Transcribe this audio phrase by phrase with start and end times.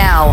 [0.00, 0.32] Now,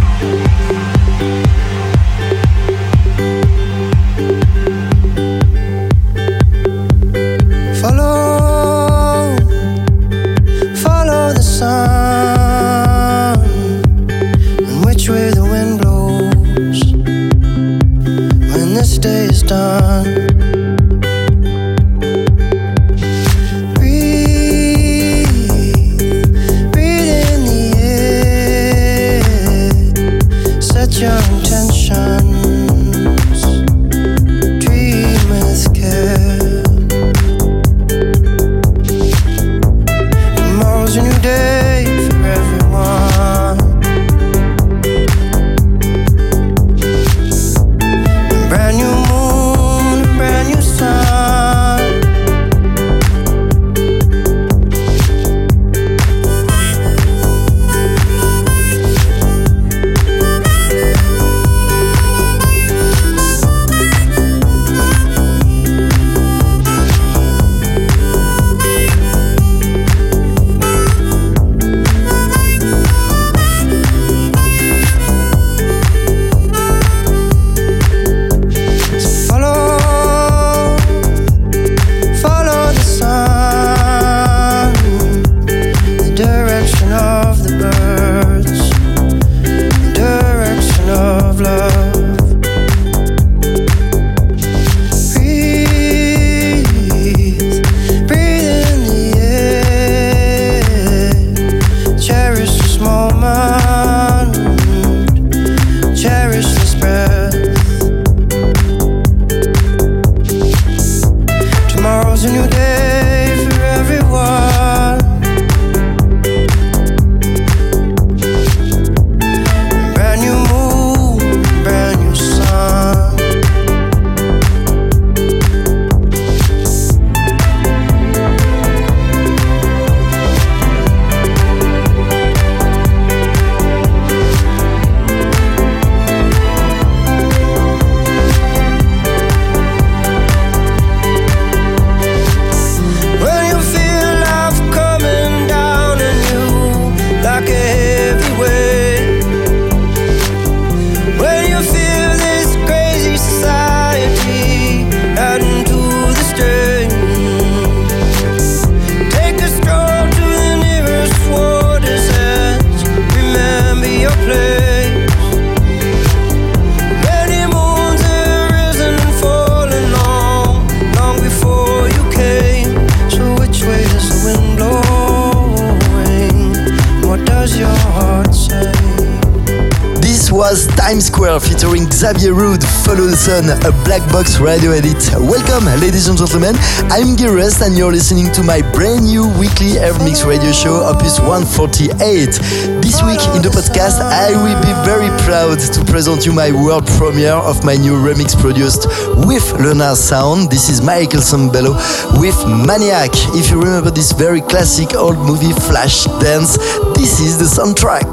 [180.51, 184.97] Was Times Square featuring Xavier Rudd, Follow the Sun, a black box radio edit.
[185.15, 186.55] Welcome, ladies and gentlemen.
[186.89, 191.19] I'm Gil Rest and you're listening to my brand new weekly Evermix radio show, Opus
[191.19, 192.81] 148.
[192.81, 196.87] This week in the podcast, I will be very proud to present you my world
[196.97, 198.87] premiere of my new remix produced
[199.27, 200.49] with Lunar Sound.
[200.49, 201.77] This is Michael Sembello
[202.19, 202.35] with
[202.67, 203.11] Maniac.
[203.37, 206.57] If you remember this very classic old movie Flash Dance,
[206.97, 208.09] this is the soundtrack.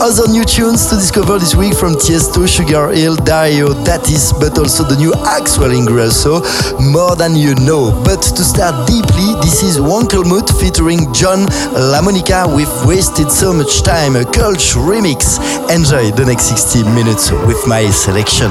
[0.00, 3.74] Other new tunes to discover this week from Tiesto, Sugar Hill, Dario,
[4.08, 6.40] Datis, but also the new Axwell Ingrosso,
[6.92, 7.90] More Than You Know.
[8.04, 11.46] But to start deeply, this is Wankelmut featuring John
[11.76, 15.38] LaMonica with Wasted So Much Time, a Culture remix.
[15.74, 18.50] Enjoy the next 60 minutes with my selection.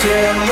[0.00, 0.49] still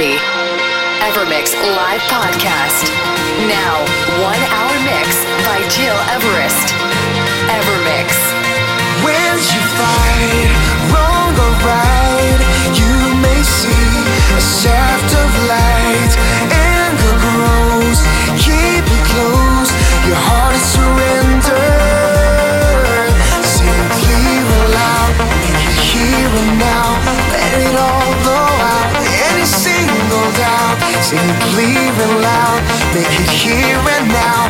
[0.00, 0.16] to.
[1.04, 2.88] Evermix Live Podcast.
[3.52, 3.76] Now,
[4.24, 5.08] one hour mix
[5.44, 6.72] by Gil Everest.
[7.52, 8.08] Evermix.
[9.04, 10.50] When you fight,
[10.92, 12.40] wrong or right,
[12.80, 13.88] you may see
[14.36, 15.69] a shaft of light.
[31.10, 31.74] Simply
[32.22, 32.62] loud,
[32.94, 34.49] make it here and now.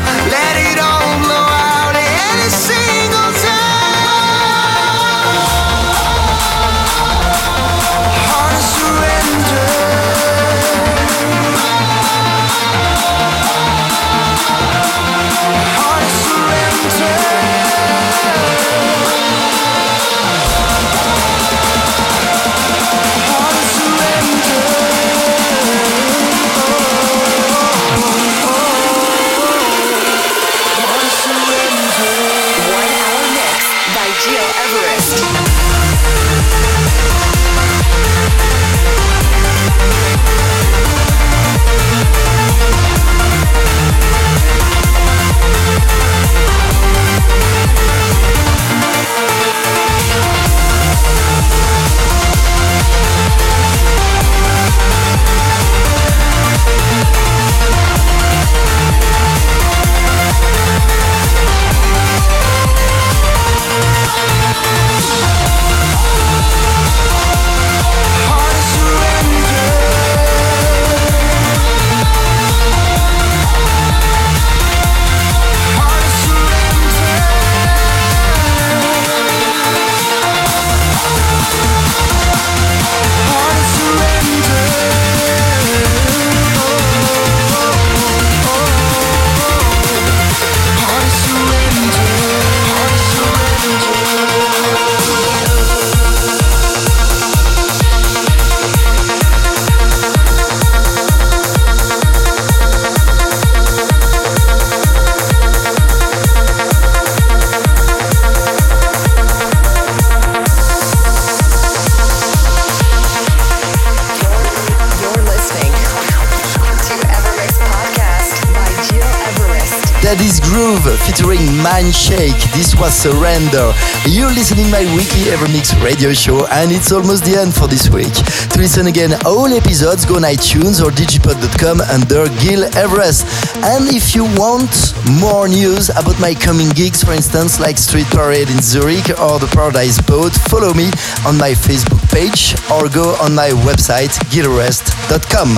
[121.71, 122.43] Mind Shake.
[122.51, 123.73] This was Surrender.
[124.05, 128.13] You're listening my weekly Evermix radio show and it's almost the end for this week.
[128.51, 133.23] To listen again all episodes go on iTunes or digipod.com under Gil Everest.
[133.63, 138.51] And if you want more news about my coming gigs, for instance, like Street Parade
[138.51, 140.91] in Zurich or the Paradise Boat, follow me
[141.23, 145.55] on my Facebook page or go on my website gileverest.com.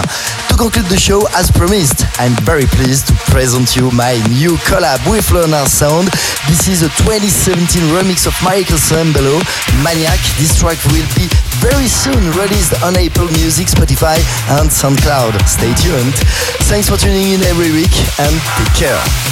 [0.53, 5.33] To conclude the show, as promised, I'm very pleased present you my new collab with
[5.33, 6.07] Leonard Sound.
[6.53, 9.41] This is a 2017 remix of Michael Sembello,
[9.83, 10.21] Maniac.
[10.37, 11.33] This track will be
[11.65, 14.21] very soon released on Apple Music, Spotify,
[14.61, 15.33] and SoundCloud.
[15.49, 16.15] Stay tuned.
[16.69, 19.32] Thanks for tuning in every week and take care.